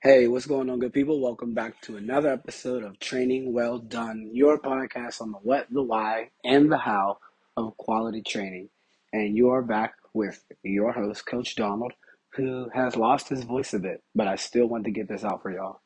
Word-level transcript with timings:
Hey, 0.00 0.28
what's 0.28 0.46
going 0.46 0.70
on, 0.70 0.78
good 0.78 0.92
people? 0.92 1.20
Welcome 1.20 1.54
back 1.54 1.80
to 1.82 1.96
another 1.96 2.28
episode 2.28 2.84
of 2.84 3.00
Training 3.00 3.52
Well 3.52 3.80
Done, 3.80 4.30
your 4.32 4.56
podcast 4.56 5.20
on 5.20 5.32
the 5.32 5.38
what, 5.38 5.66
the 5.72 5.82
why, 5.82 6.30
and 6.44 6.70
the 6.70 6.78
how 6.78 7.18
of 7.56 7.76
quality 7.78 8.22
training. 8.22 8.68
And 9.12 9.36
you 9.36 9.50
are 9.50 9.60
back 9.60 9.94
with 10.14 10.40
your 10.62 10.92
host, 10.92 11.26
Coach 11.26 11.56
Donald, 11.56 11.94
who 12.34 12.68
has 12.72 12.94
lost 12.94 13.28
his 13.28 13.42
voice 13.42 13.74
a 13.74 13.80
bit, 13.80 14.04
but 14.14 14.28
I 14.28 14.36
still 14.36 14.68
want 14.68 14.84
to 14.84 14.92
get 14.92 15.08
this 15.08 15.24
out 15.24 15.42
for 15.42 15.50
y'all. 15.50 15.80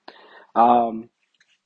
Um, 0.54 1.08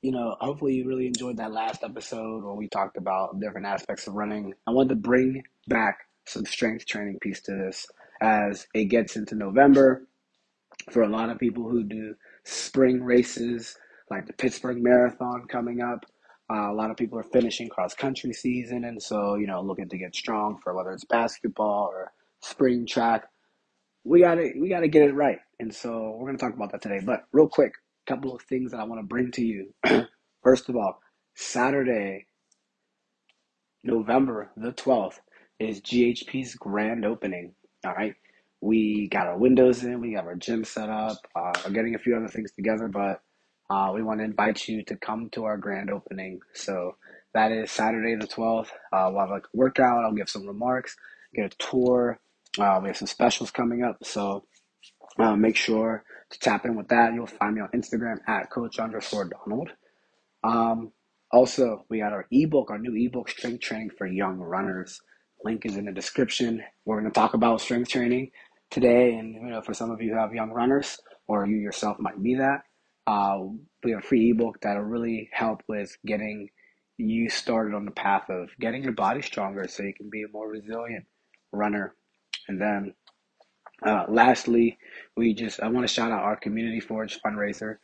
you 0.01 0.13
know, 0.13 0.37
hopefully 0.39 0.75
you 0.75 0.87
really 0.87 1.07
enjoyed 1.07 1.35
that 1.39 1.51
last 1.51 1.83
episode 1.83 2.45
where 2.45 2.55
we 2.55 2.69
talked 2.69 2.95
about 2.95 3.41
different 3.41 3.67
aspects 3.67 4.07
of 4.07 4.13
running. 4.13 4.53
I 4.65 4.71
wanted 4.71 4.89
to 4.89 4.95
bring 4.95 5.43
back 5.67 5.99
some 6.25 6.45
strength 6.45 6.85
training 6.85 7.19
piece 7.19 7.41
to 7.41 7.51
this 7.51 7.87
as 8.21 8.67
it 8.73 8.85
gets 8.85 9.17
into 9.17 9.35
November 9.35 10.07
for 10.91 11.01
a 11.01 11.09
lot 11.09 11.29
of 11.29 11.39
people 11.39 11.67
who 11.67 11.83
do 11.83 12.15
spring 12.47 13.03
races 13.03 13.77
like 14.09 14.25
the 14.25 14.33
Pittsburgh 14.33 14.81
Marathon 14.81 15.45
coming 15.47 15.81
up. 15.81 16.05
Uh, 16.49 16.71
a 16.71 16.73
lot 16.73 16.89
of 16.89 16.95
people 16.97 17.19
are 17.19 17.23
finishing 17.23 17.67
cross 17.67 17.93
country 17.93 18.31
season, 18.33 18.85
and 18.85 19.01
so 19.01 19.35
you 19.35 19.47
know 19.47 19.61
looking 19.61 19.89
to 19.89 19.97
get 19.97 20.15
strong 20.15 20.57
for 20.63 20.73
whether 20.73 20.91
it's 20.91 21.03
basketball 21.05 21.89
or 21.91 22.11
spring 22.41 22.85
track. 22.85 23.25
We 24.05 24.21
gotta 24.21 24.51
we 24.57 24.69
gotta 24.69 24.87
get 24.87 25.09
it 25.09 25.13
right, 25.13 25.39
and 25.59 25.73
so 25.73 26.15
we're 26.17 26.27
gonna 26.27 26.37
talk 26.37 26.53
about 26.53 26.71
that 26.71 26.81
today. 26.81 27.01
But 27.03 27.25
real 27.33 27.49
quick, 27.49 27.73
a 28.07 28.13
couple 28.13 28.33
of 28.33 28.41
things 28.43 28.71
that 28.71 28.79
I 28.79 28.85
want 28.85 29.01
to 29.01 29.07
bring 29.07 29.31
to 29.31 29.43
you. 29.45 29.73
First 30.43 30.69
of 30.69 30.77
all, 30.77 31.01
Saturday, 31.35 32.27
November 33.83 34.51
the 34.55 34.71
twelfth, 34.71 35.19
is 35.59 35.81
GHP's 35.81 36.55
grand 36.55 37.03
opening. 37.03 37.55
All 37.85 37.93
right, 37.93 38.15
we 38.61 39.07
got 39.09 39.27
our 39.27 39.37
windows 39.37 39.83
in, 39.83 40.01
we 40.01 40.13
got 40.13 40.25
our 40.25 40.35
gym 40.35 40.63
set 40.63 40.89
up, 40.89 41.17
uh, 41.35 41.53
we're 41.65 41.71
getting 41.71 41.95
a 41.95 41.99
few 41.99 42.15
other 42.15 42.27
things 42.27 42.51
together, 42.53 42.87
but 42.87 43.21
uh, 43.69 43.91
we 43.93 44.01
want 44.01 44.19
to 44.19 44.23
invite 44.23 44.67
you 44.67 44.83
to 44.85 44.95
come 44.95 45.29
to 45.31 45.43
our 45.45 45.57
grand 45.57 45.91
opening. 45.91 46.39
So 46.53 46.95
that 47.33 47.51
is 47.51 47.71
Saturday 47.71 48.15
the 48.15 48.27
12th. 48.27 48.69
Uh, 48.91 49.09
we'll 49.11 49.19
have 49.19 49.29
a 49.29 49.41
workout, 49.53 50.03
I'll 50.03 50.13
give 50.13 50.29
some 50.29 50.47
remarks, 50.47 50.95
get 51.35 51.53
a 51.53 51.57
tour. 51.57 52.19
Uh, 52.59 52.79
we 52.81 52.89
have 52.89 52.97
some 52.97 53.07
specials 53.07 53.51
coming 53.51 53.83
up, 53.83 53.97
so 54.03 54.45
uh, 55.19 55.35
make 55.35 55.55
sure 55.55 56.03
to 56.31 56.39
tap 56.39 56.65
in 56.65 56.75
with 56.75 56.87
that. 56.89 57.13
You'll 57.13 57.27
find 57.27 57.55
me 57.55 57.61
on 57.61 57.69
Instagram 57.69 58.17
at 58.27 58.49
coach 58.49 58.79
underscore 58.79 59.29
Donald. 59.29 59.69
Um, 60.43 60.91
also, 61.31 61.85
we 61.89 61.99
got 61.99 62.13
our 62.13 62.25
ebook, 62.31 62.71
our 62.71 62.79
new 62.79 62.95
ebook, 62.95 63.29
Strength 63.29 63.61
Training 63.61 63.91
for 63.97 64.07
Young 64.07 64.39
Runners. 64.39 65.01
Link 65.43 65.65
is 65.65 65.77
in 65.77 65.85
the 65.85 65.91
description. 65.91 66.63
We're 66.85 66.99
going 66.99 67.11
to 67.11 67.15
talk 67.19 67.33
about 67.33 67.61
strength 67.61 67.89
training 67.89 68.31
today, 68.69 69.15
and 69.15 69.33
you 69.33 69.49
know, 69.49 69.61
for 69.61 69.73
some 69.73 69.91
of 69.91 70.01
you 70.01 70.11
who 70.11 70.19
have 70.19 70.33
young 70.33 70.51
runners, 70.51 70.99
or 71.27 71.45
you 71.45 71.57
yourself 71.57 71.97
might 71.99 72.21
be 72.21 72.35
that, 72.35 72.63
uh, 73.05 73.39
we 73.83 73.91
have 73.91 74.03
a 74.03 74.07
free 74.07 74.31
ebook 74.31 74.59
that'll 74.61 74.83
really 74.83 75.29
help 75.31 75.61
with 75.67 75.97
getting 76.05 76.49
you 76.97 77.29
started 77.29 77.75
on 77.75 77.85
the 77.85 77.91
path 77.91 78.29
of 78.29 78.49
getting 78.59 78.83
your 78.83 78.93
body 78.93 79.21
stronger, 79.21 79.67
so 79.67 79.83
you 79.83 79.93
can 79.93 80.09
be 80.09 80.23
a 80.23 80.27
more 80.27 80.49
resilient 80.49 81.05
runner. 81.51 81.95
And 82.47 82.59
then, 82.59 82.93
uh, 83.85 84.05
lastly, 84.09 84.77
we 85.15 85.33
just 85.33 85.61
I 85.61 85.67
want 85.67 85.87
to 85.87 85.93
shout 85.93 86.11
out 86.11 86.23
our 86.23 86.35
Community 86.35 86.79
Forge 86.79 87.19
fundraiser. 87.21 87.77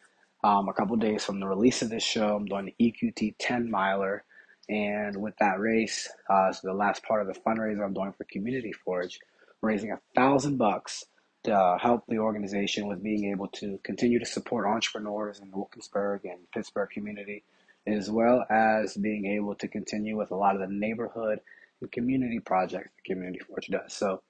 Um, 0.43 0.67
a 0.67 0.73
couple 0.73 0.97
days 0.97 1.23
from 1.23 1.39
the 1.39 1.47
release 1.47 1.81
of 1.81 1.89
this 1.89 2.03
show, 2.03 2.35
I'm 2.35 2.45
doing 2.45 2.73
the 2.77 2.91
EQT 2.91 3.35
10 3.39 3.71
miler. 3.71 4.25
And 4.69 5.17
with 5.17 5.35
that 5.39 5.59
race, 5.59 6.09
uh, 6.29 6.51
so 6.51 6.67
the 6.67 6.73
last 6.73 7.03
part 7.03 7.21
of 7.21 7.33
the 7.33 7.39
fundraiser 7.41 7.85
I'm 7.85 7.93
doing 7.93 8.13
for 8.13 8.25
Community 8.29 8.71
Forge, 8.71 9.19
raising 9.63 9.91
a 9.91 9.99
thousand 10.15 10.57
bucks 10.57 11.05
to 11.45 11.77
help 11.81 12.03
the 12.07 12.19
organization 12.19 12.87
with 12.87 13.01
being 13.01 13.31
able 13.31 13.47
to 13.47 13.79
continue 13.83 14.19
to 14.19 14.25
support 14.25 14.67
entrepreneurs 14.67 15.39
in 15.39 15.49
the 15.49 15.57
Wilkinsburg 15.57 16.25
and 16.25 16.39
Pittsburgh 16.53 16.89
community, 16.89 17.43
as 17.87 18.09
well 18.09 18.45
as 18.49 18.95
being 18.95 19.25
able 19.25 19.55
to 19.55 19.67
continue 19.67 20.17
with 20.17 20.31
a 20.31 20.35
lot 20.35 20.55
of 20.55 20.61
the 20.61 20.73
neighborhood 20.73 21.39
and 21.81 21.91
community 21.91 22.39
projects 22.39 22.91
the 22.95 23.13
Community 23.13 23.39
Forge 23.39 23.67
does. 23.67 23.93
So 23.93 24.21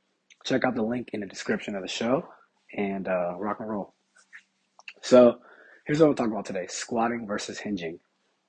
check 0.44 0.64
out 0.66 0.76
the 0.76 0.84
link 0.84 1.10
in 1.14 1.20
the 1.20 1.28
description 1.28 1.76
of 1.76 1.82
the 1.82 1.88
show 1.88 2.28
and 2.76 3.08
uh, 3.08 3.36
rock 3.38 3.58
and 3.60 3.70
roll. 3.70 3.94
So 5.02 5.40
here's 5.86 6.00
what 6.00 6.08
we'll 6.08 6.16
talk 6.16 6.28
about 6.28 6.46
today 6.46 6.68
squatting 6.68 7.28
versus 7.28 7.60
hinging. 7.60 8.00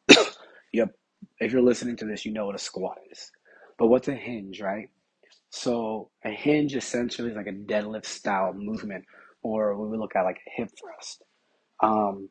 yep. 0.73 0.95
If 1.39 1.53
you're 1.53 1.63
listening 1.63 1.97
to 1.97 2.05
this, 2.05 2.25
you 2.25 2.33
know 2.33 2.47
what 2.47 2.55
a 2.55 2.59
squat 2.59 2.99
is. 3.11 3.31
But 3.79 3.89
what's 3.89 4.09
a 4.09 4.15
hinge, 4.15 4.61
right? 4.61 4.89
So 5.57 6.11
a 6.25 6.31
hinge 6.31 6.75
essentially 6.75 7.31
is 7.31 7.37
like 7.37 7.47
a 7.47 7.53
deadlift 7.53 8.07
style 8.07 8.53
movement, 8.53 9.05
or 9.41 9.79
we 9.79 9.97
look 9.97 10.17
at 10.17 10.25
like 10.25 10.41
a 10.49 10.51
hip 10.61 10.69
thrust. 10.79 11.23
Um, 11.81 12.29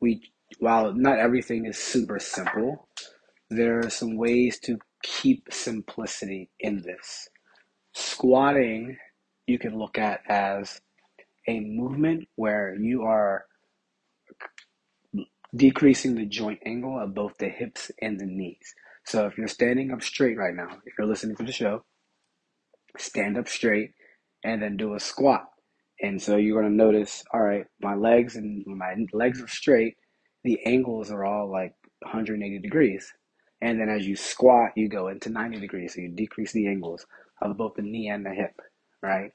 we 0.00 0.20
while 0.58 0.92
not 0.92 1.20
everything 1.20 1.64
is 1.64 1.78
super 1.78 2.18
simple, 2.18 2.88
there 3.50 3.78
are 3.78 3.88
some 3.88 4.16
ways 4.16 4.58
to 4.64 4.78
keep 5.04 5.44
simplicity 5.52 6.50
in 6.58 6.82
this. 6.82 7.28
Squatting, 7.94 8.96
you 9.46 9.60
can 9.60 9.78
look 9.78 9.96
at 9.96 10.20
as 10.28 10.80
a 11.46 11.60
movement 11.60 12.26
where 12.34 12.74
you 12.74 13.02
are 13.02 13.44
decreasing 15.54 16.16
the 16.16 16.26
joint 16.26 16.58
angle 16.66 16.98
of 16.98 17.14
both 17.14 17.38
the 17.38 17.48
hips 17.48 17.92
and 18.02 18.18
the 18.18 18.26
knees. 18.26 18.74
So 19.06 19.26
if 19.26 19.38
you're 19.38 19.46
standing 19.46 19.92
up 19.92 20.02
straight 20.02 20.36
right 20.36 20.54
now, 20.54 20.78
if 20.84 20.94
you're 20.98 21.06
listening 21.06 21.36
to 21.36 21.44
the 21.44 21.52
show, 21.52 21.84
stand 23.00 23.38
up 23.38 23.48
straight, 23.48 23.92
and 24.44 24.62
then 24.62 24.76
do 24.76 24.94
a 24.94 25.00
squat. 25.00 25.46
And 26.00 26.20
so 26.22 26.36
you're 26.36 26.62
to 26.62 26.70
notice, 26.70 27.24
all 27.32 27.40
right, 27.40 27.66
my 27.80 27.94
legs 27.94 28.36
and 28.36 28.64
my 28.66 28.94
legs 29.12 29.42
are 29.42 29.48
straight. 29.48 29.96
The 30.44 30.58
angles 30.64 31.10
are 31.10 31.24
all 31.24 31.50
like 31.50 31.74
180 32.02 32.60
degrees. 32.60 33.12
And 33.60 33.80
then 33.80 33.88
as 33.88 34.06
you 34.06 34.14
squat, 34.14 34.70
you 34.76 34.88
go 34.88 35.08
into 35.08 35.30
90 35.30 35.58
degrees. 35.58 35.94
So 35.94 36.02
you 36.02 36.10
decrease 36.10 36.52
the 36.52 36.68
angles 36.68 37.04
of 37.42 37.56
both 37.56 37.74
the 37.74 37.82
knee 37.82 38.08
and 38.08 38.24
the 38.24 38.30
hip, 38.30 38.60
right? 39.02 39.32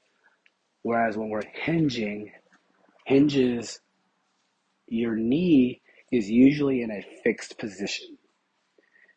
Whereas 0.82 1.16
when 1.16 1.28
we're 1.28 1.42
hinging, 1.52 2.32
hinges, 3.04 3.80
your 4.86 5.14
knee 5.16 5.82
is 6.10 6.30
usually 6.30 6.82
in 6.82 6.90
a 6.90 7.06
fixed 7.22 7.58
position. 7.58 8.16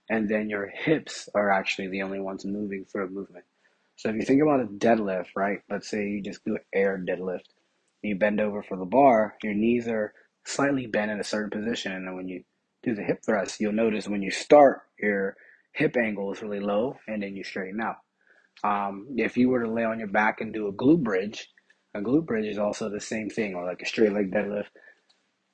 And 0.10 0.30
then 0.30 0.50
your 0.50 0.68
hips 0.68 1.30
are 1.36 1.50
actually 1.50 1.88
the 1.88 2.02
only 2.02 2.20
ones 2.20 2.46
moving 2.46 2.86
through 2.86 3.06
a 3.06 3.10
movement. 3.10 3.46
So 3.98 4.10
if 4.10 4.16
you 4.16 4.22
think 4.22 4.42
about 4.42 4.62
a 4.62 4.66
deadlift, 4.66 5.30
right? 5.36 5.60
Let's 5.70 5.90
say 5.90 6.08
you 6.08 6.22
just 6.22 6.46
do 6.46 6.56
an 6.56 6.62
air 6.74 6.98
deadlift. 6.98 7.46
You 8.04 8.16
bend 8.16 8.40
over 8.40 8.62
for 8.62 8.78
the 8.78 8.86
bar, 8.86 9.36
your 9.42 9.56
knees 9.56 9.88
are 9.88 10.14
slightly 10.46 10.86
bent 10.86 11.12
in 11.12 11.20
a 11.20 11.24
certain 11.24 11.50
position, 11.50 11.92
and 11.92 12.08
then 12.08 12.16
when 12.16 12.28
you 12.28 12.44
do 12.84 12.94
the 12.94 13.04
hip 13.04 13.22
thrust, 13.26 13.60
you'll 13.60 13.74
notice 13.74 14.08
when 14.08 14.22
you 14.22 14.30
start, 14.30 14.82
your 15.00 15.36
hip 15.74 15.98
angle 15.98 16.32
is 16.32 16.42
really 16.42 16.60
low, 16.60 16.98
and 17.08 17.24
then 17.24 17.36
you 17.36 17.44
straighten 17.44 17.82
out. 17.82 17.98
Um, 18.64 19.08
if 19.18 19.36
you 19.36 19.50
were 19.50 19.64
to 19.64 19.72
lay 19.72 19.84
on 19.84 20.00
your 20.00 20.08
back 20.08 20.42
and 20.42 20.54
do 20.54 20.68
a 20.68 20.74
glute 20.74 21.04
bridge, 21.04 21.50
a 21.96 22.00
glute 22.00 22.28
bridge 22.28 22.46
is 22.46 22.60
also 22.60 22.88
the 22.88 23.02
same 23.02 23.30
thing, 23.30 23.56
or 23.56 23.66
like 23.66 23.82
a 23.82 23.88
straight 23.88 24.14
leg 24.14 24.32
deadlift. 24.32 24.68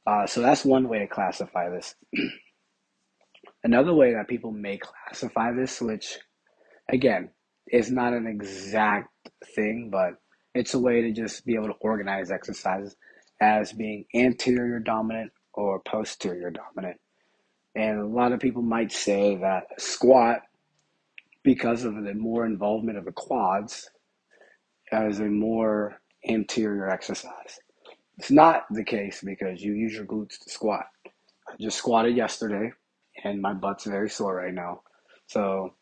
Uh, 0.06 0.28
so 0.28 0.42
that's 0.42 0.66
one 0.66 0.90
way 0.90 1.00
to 1.00 1.08
classify 1.08 1.70
this. 1.70 1.96
Another 3.64 3.94
way 3.94 4.14
that 4.14 4.28
people 4.28 4.52
may 4.52 4.78
classify 4.78 5.54
this, 5.54 5.82
which 5.82 6.18
again, 6.90 7.30
it's 7.68 7.90
not 7.90 8.14
an 8.14 8.28
exact 8.28 9.10
thing, 9.56 9.90
but 9.92 10.16
it's 10.54 10.74
a 10.74 10.80
way 10.80 11.02
to 11.02 11.12
just 11.12 11.46
be 11.46 11.56
able 11.56 11.68
to 11.68 11.80
organize 11.82 12.32
exercises 12.32 12.96
as 13.42 13.74
being 13.74 14.06
anterior 14.14 14.80
dominant 14.80 15.32
or 15.54 15.80
posterior 15.80 16.52
dominant. 16.52 17.00
And 17.76 18.00
a 18.00 18.06
lot 18.06 18.32
of 18.32 18.40
people 18.40 18.62
might 18.62 18.92
say 18.92 19.36
that 19.38 19.64
squat, 19.80 20.42
because 21.44 21.84
of 21.84 21.96
the 21.96 22.14
more 22.14 22.46
involvement 22.46 22.98
of 22.98 23.06
the 23.06 23.12
quads, 23.12 23.90
is 24.92 25.20
a 25.20 25.26
more 25.26 26.00
anterior 26.28 26.90
exercise. 26.90 27.60
It's 28.18 28.32
not 28.32 28.66
the 28.70 28.84
case 28.84 29.22
because 29.24 29.62
you 29.62 29.74
use 29.74 29.94
your 29.94 30.06
glutes 30.06 30.40
to 30.44 30.50
squat. 30.50 30.86
I 31.06 31.56
just 31.60 31.78
squatted 31.78 32.16
yesterday 32.16 32.72
and 33.24 33.42
my 33.42 33.54
butt's 33.54 33.86
very 33.86 34.10
sore 34.10 34.36
right 34.36 34.54
now. 34.54 34.82
So 35.28 35.74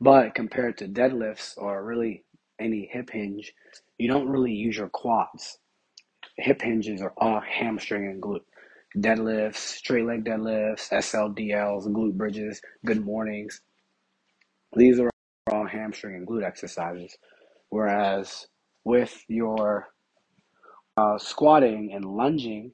but 0.00 0.34
compared 0.34 0.78
to 0.78 0.88
deadlifts 0.88 1.54
or 1.56 1.84
really 1.84 2.24
any 2.60 2.88
hip 2.92 3.10
hinge, 3.10 3.52
you 3.98 4.08
don't 4.08 4.28
really 4.28 4.52
use 4.52 4.76
your 4.76 4.88
quads. 4.88 5.58
Hip 6.36 6.62
hinges 6.62 7.02
are 7.02 7.14
all 7.16 7.40
hamstring 7.40 8.06
and 8.06 8.22
glute. 8.22 8.44
Deadlifts, 8.96 9.56
straight 9.56 10.06
leg 10.06 10.24
deadlifts, 10.24 10.90
SLDLs, 10.90 11.86
glute 11.88 12.16
bridges, 12.16 12.60
good 12.84 13.04
mornings. 13.04 13.60
These 14.76 15.00
are 15.00 15.10
all 15.50 15.66
hamstring 15.66 16.16
and 16.16 16.26
glute 16.26 16.44
exercises. 16.44 17.16
Whereas 17.70 18.46
with 18.84 19.24
your 19.28 19.88
uh, 20.96 21.18
squatting 21.18 21.92
and 21.92 22.04
lunging, 22.04 22.72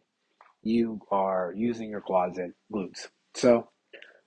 you 0.63 1.01
are 1.11 1.53
using 1.57 1.91
your 1.91 2.01
quads 2.01 2.39
and 2.39 2.55
glutes. 2.73 3.09
So 3.35 3.69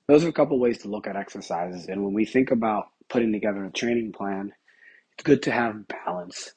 those 0.08 0.26
are 0.26 0.30
a 0.30 0.34
couple 0.34 0.60
ways 0.60 0.80
to 0.80 0.90
look 0.90 1.08
at 1.08 1.16
exercises. 1.16 1.88
And 1.88 2.04
when 2.04 2.14
we 2.14 2.26
think 2.26 2.52
about 2.52 2.88
putting 3.10 3.32
together 3.34 3.66
a 3.66 3.72
training 3.72 4.14
plan, 4.14 4.54
it's 5.14 5.24
good 5.24 5.44
to 5.44 5.52
have 5.52 5.88
balance. 5.88 6.54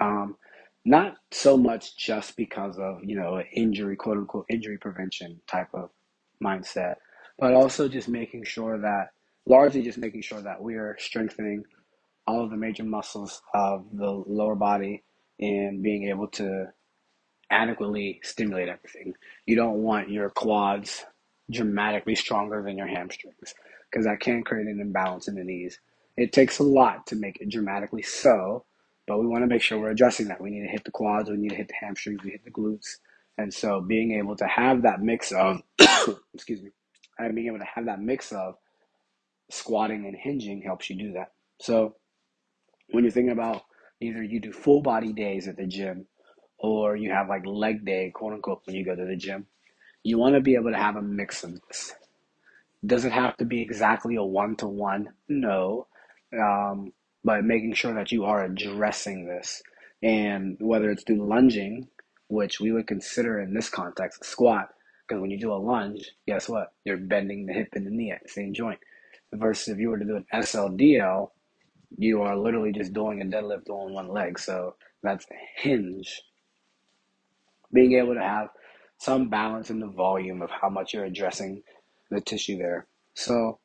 Um, 0.00 0.36
not 0.84 1.16
so 1.30 1.56
much 1.56 1.96
just 1.96 2.36
because 2.36 2.78
of 2.78 2.98
you 3.04 3.16
know 3.16 3.40
injury 3.54 3.96
quote 3.96 4.18
unquote 4.18 4.46
injury 4.50 4.78
prevention 4.78 5.40
type 5.46 5.68
of 5.74 5.90
mindset 6.42 6.96
but 7.38 7.54
also 7.54 7.88
just 7.88 8.08
making 8.08 8.44
sure 8.44 8.78
that 8.80 9.10
largely 9.46 9.82
just 9.82 9.98
making 9.98 10.22
sure 10.22 10.40
that 10.42 10.60
we 10.60 10.74
are 10.74 10.96
strengthening 10.98 11.64
all 12.26 12.44
of 12.44 12.50
the 12.50 12.56
major 12.56 12.84
muscles 12.84 13.42
of 13.54 13.86
the 13.94 14.10
lower 14.10 14.56
body 14.56 15.04
and 15.40 15.82
being 15.82 16.08
able 16.08 16.28
to 16.28 16.66
adequately 17.50 18.20
stimulate 18.24 18.68
everything 18.68 19.14
you 19.46 19.56
don't 19.56 19.78
want 19.82 20.10
your 20.10 20.30
quads 20.30 21.04
dramatically 21.52 22.14
stronger 22.14 22.62
than 22.62 22.76
your 22.76 22.86
hamstrings 22.86 23.54
because 23.90 24.06
that 24.06 24.20
can 24.20 24.42
create 24.42 24.66
an 24.66 24.80
imbalance 24.80 25.28
in 25.28 25.34
the 25.34 25.44
knees 25.44 25.78
it 26.16 26.32
takes 26.32 26.58
a 26.58 26.62
lot 26.62 27.06
to 27.06 27.16
make 27.16 27.40
it 27.40 27.50
dramatically 27.50 28.02
so 28.02 28.64
but 29.06 29.18
we 29.18 29.26
want 29.26 29.42
to 29.42 29.48
make 29.48 29.62
sure 29.62 29.78
we're 29.78 29.90
addressing 29.90 30.28
that. 30.28 30.40
We 30.40 30.50
need 30.50 30.62
to 30.62 30.68
hit 30.68 30.84
the 30.84 30.90
quads, 30.90 31.28
we 31.28 31.36
need 31.36 31.50
to 31.50 31.56
hit 31.56 31.68
the 31.68 31.74
hamstrings, 31.80 32.22
we 32.22 32.30
hit 32.30 32.44
the 32.44 32.50
glutes. 32.50 32.98
And 33.38 33.52
so 33.52 33.80
being 33.80 34.12
able 34.12 34.36
to 34.36 34.46
have 34.46 34.82
that 34.82 35.00
mix 35.00 35.32
of, 35.32 35.62
excuse 36.34 36.62
me, 36.62 36.70
and 37.18 37.34
being 37.34 37.48
able 37.48 37.58
to 37.58 37.68
have 37.74 37.86
that 37.86 38.00
mix 38.00 38.32
of 38.32 38.54
squatting 39.50 40.06
and 40.06 40.16
hinging 40.16 40.62
helps 40.62 40.88
you 40.88 40.96
do 40.96 41.12
that. 41.12 41.32
So 41.60 41.96
when 42.90 43.04
you're 43.04 43.10
thinking 43.10 43.32
about 43.32 43.62
either 44.00 44.22
you 44.22 44.40
do 44.40 44.52
full 44.52 44.82
body 44.82 45.12
days 45.12 45.48
at 45.48 45.56
the 45.56 45.66
gym 45.66 46.06
or 46.58 46.96
you 46.96 47.10
have 47.10 47.28
like 47.28 47.44
leg 47.44 47.84
day, 47.84 48.12
quote 48.14 48.34
unquote, 48.34 48.62
when 48.66 48.76
you 48.76 48.84
go 48.84 48.94
to 48.94 49.04
the 49.04 49.16
gym, 49.16 49.46
you 50.04 50.18
want 50.18 50.34
to 50.34 50.40
be 50.40 50.54
able 50.54 50.70
to 50.70 50.76
have 50.76 50.96
a 50.96 51.02
mix 51.02 51.44
of 51.44 51.60
this. 51.68 51.94
Does 52.84 53.04
it 53.04 53.12
have 53.12 53.36
to 53.36 53.44
be 53.44 53.62
exactly 53.62 54.16
a 54.16 54.22
one 54.22 54.56
to 54.56 54.66
one? 54.66 55.10
No. 55.28 55.86
Um, 56.36 56.92
but 57.24 57.44
making 57.44 57.74
sure 57.74 57.94
that 57.94 58.10
you 58.10 58.24
are 58.24 58.44
addressing 58.44 59.26
this. 59.26 59.62
And 60.02 60.56
whether 60.60 60.90
it's 60.90 61.04
through 61.04 61.28
lunging, 61.28 61.88
which 62.28 62.60
we 62.60 62.72
would 62.72 62.88
consider 62.88 63.40
in 63.40 63.54
this 63.54 63.68
context 63.68 64.22
a 64.22 64.24
squat, 64.24 64.70
because 65.06 65.20
when 65.20 65.30
you 65.30 65.38
do 65.38 65.52
a 65.52 65.54
lunge, 65.54 66.10
guess 66.26 66.48
what? 66.48 66.72
You're 66.84 66.96
bending 66.96 67.46
the 67.46 67.52
hip 67.52 67.68
and 67.74 67.86
the 67.86 67.90
knee 67.90 68.10
at 68.10 68.22
the 68.22 68.28
same 68.28 68.52
joint. 68.52 68.80
Versus 69.32 69.68
if 69.68 69.78
you 69.78 69.88
were 69.90 69.98
to 69.98 70.04
do 70.04 70.16
an 70.16 70.26
SLDL, 70.32 71.30
you 71.96 72.22
are 72.22 72.36
literally 72.36 72.72
just 72.72 72.92
doing 72.92 73.22
a 73.22 73.24
deadlift 73.24 73.68
on 73.68 73.92
one 73.92 74.08
leg. 74.08 74.38
So 74.38 74.74
that's 75.02 75.26
hinge. 75.56 76.22
Being 77.72 77.92
able 77.92 78.14
to 78.14 78.20
have 78.20 78.48
some 79.02 79.28
balance 79.28 79.68
in 79.68 79.80
the 79.80 79.88
volume 79.88 80.42
of 80.42 80.50
how 80.50 80.68
much 80.68 80.94
you're 80.94 81.04
addressing 81.04 81.60
the 82.10 82.20
tissue 82.20 82.56
there. 82.56 82.86
So 83.14 83.58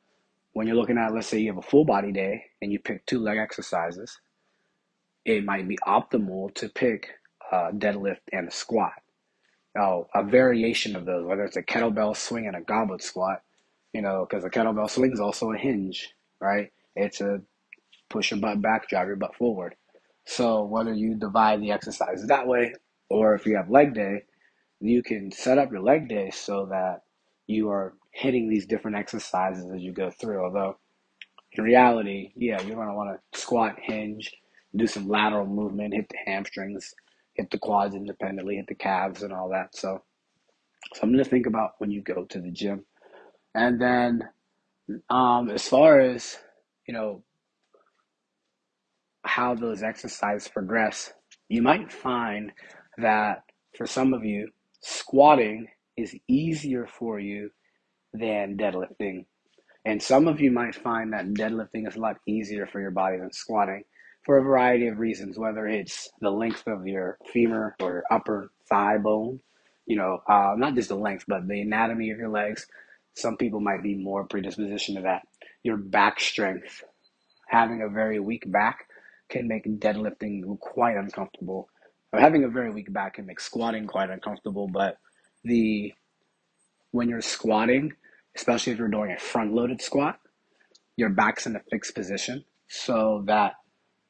when 0.54 0.66
you're 0.66 0.76
looking 0.76 0.98
at, 0.98 1.14
let's 1.14 1.28
say 1.28 1.38
you 1.38 1.50
have 1.50 1.60
a 1.64 1.70
full 1.70 1.86
body 1.86 2.12
day 2.12 2.46
and 2.60 2.72
you 2.72 2.80
pick 2.80 3.06
two 3.06 3.20
leg 3.20 3.38
exercises, 3.38 4.20
it 5.26 5.46
might 5.46 5.68
be 5.68 5.78
optimal 5.86 6.52
to 6.56 6.70
pick 6.70 7.10
a 7.52 7.72
deadlift 7.72 8.22
and 8.34 8.48
a 8.48 8.52
squat. 8.52 8.94
Oh, 9.78 10.08
a 10.16 10.24
variation 10.24 10.96
of 10.96 11.06
those, 11.06 11.24
whether 11.24 11.44
it's 11.44 11.56
a 11.56 11.62
kettlebell 11.62 12.18
swing 12.18 12.48
and 12.48 12.56
a 12.56 12.62
goblet 12.62 13.04
squat, 13.04 13.44
you 13.94 14.02
know, 14.02 14.26
because 14.28 14.44
a 14.44 14.50
kettlebell 14.50 14.90
swing 14.90 15.12
is 15.14 15.20
also 15.20 15.52
a 15.52 15.58
hinge, 15.58 16.16
right? 16.42 16.72
It's 16.96 17.22
a 17.22 17.42
push 18.10 18.32
your 18.32 18.40
butt 18.40 18.60
back, 18.64 18.90
drive 18.90 19.06
your 19.06 19.18
butt 19.18 19.36
forward. 19.36 19.76
So 20.26 20.64
whether 20.64 20.96
you 20.96 21.14
divide 21.14 21.62
the 21.62 21.74
exercises 21.74 22.28
that 22.28 22.48
way, 22.48 22.74
or 23.08 23.36
if 23.36 23.46
you 23.46 23.56
have 23.58 23.70
leg 23.70 23.94
day, 23.94 24.24
you 24.80 25.04
can 25.04 25.32
set 25.32 25.58
up 25.58 25.72
your 25.72 25.82
leg 25.82 26.08
day 26.08 26.30
so 26.32 26.68
that 26.68 27.02
you 27.48 27.70
are 27.70 27.94
hitting 28.12 28.50
these 28.50 28.66
different 28.66 28.98
exercises 28.98 29.70
as 29.74 29.82
you 29.82 29.92
go 29.92 30.12
through. 30.12 30.44
Although 30.44 30.78
in 31.54 31.64
reality, 31.64 32.32
yeah, 32.36 32.62
you're 32.62 32.76
going 32.76 32.88
to 32.88 32.94
want 32.94 33.20
to 33.34 33.40
squat, 33.40 33.78
hinge, 33.82 34.32
do 34.76 34.86
some 34.88 35.08
lateral 35.08 35.48
movement, 35.48 35.94
hit 35.94 36.10
the 36.10 36.18
hamstrings, 36.26 36.94
hit 37.34 37.50
the 37.50 37.58
quads 37.58 37.96
independently, 37.96 38.58
hit 38.58 38.68
the 38.68 38.76
calves, 38.76 39.24
and 39.24 39.34
all 39.34 39.50
that. 39.50 39.76
So, 39.76 40.04
something 40.94 41.18
to 41.18 41.24
think 41.24 41.48
about 41.48 41.72
when 41.80 41.92
you 41.92 42.02
go 42.02 42.26
to 42.26 42.40
the 42.40 42.52
gym. 42.52 42.86
And 43.56 43.82
then, 43.82 44.30
um, 45.10 45.50
as 45.50 45.68
far 45.68 46.00
as 46.00 46.38
you 46.88 46.94
know, 46.94 47.24
how 49.24 49.56
those 49.56 49.84
exercises 49.84 50.48
progress, 50.48 51.14
you 51.50 51.62
might 51.62 51.92
find 51.92 52.52
that 52.98 53.44
for 53.76 53.86
some 53.86 54.14
of 54.14 54.24
you, 54.24 54.50
squatting 54.82 55.68
is 55.96 56.16
easier 56.28 56.88
for 56.88 57.20
you 57.20 57.50
than 58.14 58.58
deadlifting. 58.58 59.26
And 59.86 60.02
some 60.02 60.28
of 60.28 60.42
you 60.42 60.52
might 60.52 60.76
find 60.76 61.14
that 61.14 61.28
deadlifting 61.28 61.88
is 61.88 61.96
a 61.96 62.00
lot 62.00 62.18
easier 62.28 62.68
for 62.68 62.82
your 62.82 62.92
body 62.92 63.18
than 63.18 63.32
squatting 63.32 63.84
for 64.28 64.38
a 64.38 64.44
variety 64.44 64.88
of 64.88 65.00
reasons, 65.00 65.40
whether 65.40 65.66
it's 65.66 66.10
the 66.20 66.30
length 66.30 66.68
of 66.68 66.86
your 66.86 67.18
femur 67.32 67.76
or 67.80 67.90
your 67.90 68.04
upper 68.12 68.52
thigh 68.70 68.98
bone, 68.98 69.40
you 69.86 69.96
know, 69.96 70.20
uh, 70.28 70.54
not 70.58 70.76
just 70.76 70.90
the 70.90 70.96
length, 70.96 71.24
but 71.28 71.48
the 71.48 71.62
anatomy 71.62 72.12
of 72.12 72.18
your 72.18 72.30
legs. 72.30 72.68
Some 73.16 73.38
people 73.38 73.62
might 73.62 73.82
be 73.82 73.96
more 73.96 74.28
predispositioned 74.28 74.96
to 74.96 75.02
that. 75.04 75.22
Your 75.64 75.78
back 75.78 76.20
strength, 76.20 76.84
having 77.48 77.82
a 77.82 77.88
very 77.90 78.20
weak 78.20 78.44
back 78.52 78.88
can 79.30 79.48
make 79.48 79.66
deadlifting 79.80 80.60
quite 80.60 80.98
uncomfortable. 80.98 81.70
Or 82.14 82.20
having 82.20 82.44
a 82.44 82.50
very 82.50 82.72
weak 82.72 82.92
back 82.92 83.16
can 83.16 83.26
make 83.26 83.40
squatting 83.40 83.86
quite 83.86 84.10
uncomfortable, 84.10 84.68
but 84.68 84.98
the 85.44 85.94
when 86.92 87.10
you're 87.10 87.22
squatting, 87.22 87.94
especially 88.36 88.74
if 88.74 88.80
you're 88.80 88.88
doing 88.88 89.12
a 89.12 89.20
front 89.20 89.54
loaded 89.54 89.82
squat, 89.82 90.20
your 90.96 91.10
back's 91.10 91.46
in 91.46 91.56
a 91.56 91.62
fixed 91.70 91.96
position. 91.96 92.44
So 92.68 93.24
that 93.28 93.54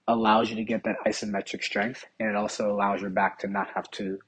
allows 0.07 0.49
you 0.49 0.55
to 0.55 0.63
get 0.63 0.83
that 0.85 0.97
isometric 1.05 1.63
strength. 1.63 2.05
And 2.19 2.29
it 2.29 2.35
also 2.35 2.71
allows 2.71 3.01
your 3.01 3.09
back 3.09 3.39
to 3.39 3.47
not 3.47 3.67
have 3.75 3.89
to 3.91 4.19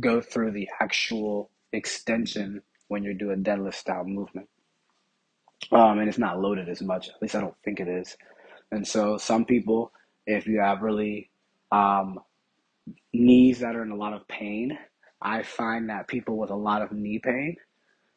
go 0.00 0.20
through 0.20 0.52
the 0.52 0.68
actual 0.80 1.50
extension 1.72 2.62
when 2.88 3.02
you 3.02 3.14
do 3.14 3.30
a 3.30 3.36
deadlift 3.36 3.74
style 3.74 4.04
movement. 4.04 4.48
Um, 5.70 5.98
and 5.98 6.08
it's 6.08 6.18
not 6.18 6.40
loaded 6.40 6.68
as 6.68 6.80
much. 6.80 7.08
At 7.08 7.20
least 7.20 7.34
I 7.34 7.40
don't 7.40 7.56
think 7.64 7.80
it 7.80 7.88
is. 7.88 8.16
And 8.70 8.86
so 8.86 9.18
some 9.18 9.44
people, 9.44 9.92
if 10.26 10.46
you 10.46 10.60
have 10.60 10.82
really 10.82 11.30
um, 11.72 12.20
knees 13.12 13.60
that 13.60 13.76
are 13.76 13.82
in 13.82 13.90
a 13.90 13.96
lot 13.96 14.12
of 14.12 14.26
pain, 14.28 14.78
I 15.22 15.42
find 15.42 15.90
that 15.90 16.08
people 16.08 16.36
with 16.36 16.50
a 16.50 16.56
lot 16.56 16.82
of 16.82 16.92
knee 16.92 17.20
pain 17.22 17.56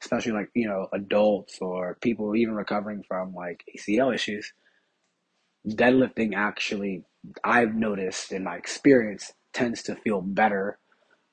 especially 0.01 0.31
like 0.31 0.49
you 0.53 0.67
know 0.67 0.87
adults 0.93 1.59
or 1.61 1.97
people 2.01 2.35
even 2.35 2.55
recovering 2.55 3.03
from 3.07 3.33
like 3.33 3.63
ACL 3.75 4.13
issues, 4.13 4.51
deadlifting 5.67 6.33
actually 6.35 7.03
I've 7.43 7.75
noticed 7.75 8.31
in 8.31 8.43
my 8.43 8.55
experience 8.55 9.31
tends 9.53 9.83
to 9.83 9.95
feel 9.95 10.21
better 10.21 10.79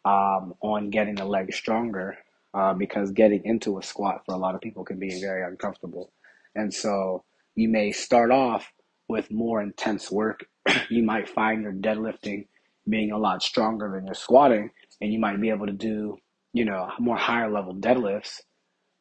um, 0.04 0.54
on 0.62 0.90
getting 0.90 1.14
the 1.14 1.24
leg 1.24 1.52
stronger 1.52 2.18
uh, 2.52 2.74
because 2.74 3.10
getting 3.12 3.42
into 3.44 3.78
a 3.78 3.82
squat 3.82 4.22
for 4.26 4.34
a 4.34 4.38
lot 4.38 4.54
of 4.54 4.60
people 4.60 4.84
can 4.84 4.98
be 4.98 5.20
very 5.20 5.44
uncomfortable, 5.44 6.12
and 6.54 6.72
so 6.72 7.24
you 7.54 7.68
may 7.68 7.90
start 7.90 8.30
off 8.30 8.70
with 9.08 9.30
more 9.30 9.62
intense 9.62 10.10
work. 10.10 10.44
you 10.90 11.02
might 11.02 11.28
find 11.28 11.62
your 11.62 11.72
deadlifting 11.72 12.46
being 12.88 13.12
a 13.12 13.18
lot 13.18 13.42
stronger 13.42 13.90
than 13.94 14.06
your 14.06 14.14
squatting, 14.14 14.70
and 15.00 15.12
you 15.12 15.18
might 15.18 15.40
be 15.40 15.50
able 15.50 15.66
to 15.66 15.72
do 15.72 16.16
you 16.52 16.64
know 16.64 16.90
more 16.98 17.16
higher 17.16 17.50
level 17.50 17.74
deadlifts 17.74 18.40